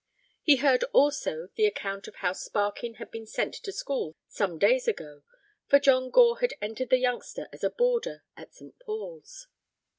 He 0.41 0.55
heard 0.55 0.83
also 0.93 1.49
the 1.53 1.67
account 1.67 2.07
of 2.07 2.15
how 2.15 2.33
Sparkin 2.33 2.95
had 2.95 3.11
been 3.11 3.27
sent 3.27 3.53
to 3.53 3.71
school 3.71 4.17
some 4.27 4.57
days 4.57 4.87
ago, 4.87 5.21
for 5.67 5.77
John 5.77 6.09
Gore 6.09 6.39
had 6.39 6.55
entered 6.59 6.89
the 6.89 6.97
youngster 6.97 7.47
as 7.53 7.63
a 7.63 7.69
boarder 7.69 8.23
at 8.35 8.51
St. 8.51 8.73
Paul's. 8.79 9.45